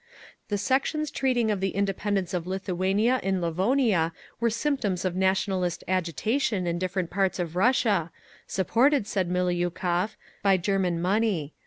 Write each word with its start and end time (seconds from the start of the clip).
The 0.47 0.57
sections 0.57 1.11
treating 1.11 1.51
of 1.51 1.59
the 1.59 1.75
independence 1.75 2.33
of 2.33 2.47
Lithuania 2.47 3.19
and 3.21 3.39
Livonia 3.39 4.13
were 4.39 4.49
symptoms 4.49 5.05
of 5.05 5.15
nationalist 5.15 5.83
agitation 5.87 6.65
in 6.65 6.79
different 6.79 7.11
parts 7.11 7.37
of 7.37 7.55
Russia, 7.55 8.11
supported, 8.47 9.05
said 9.05 9.29
Miliukov, 9.29 10.15
by 10.41 10.57
German 10.57 10.99
money…. 10.99 11.53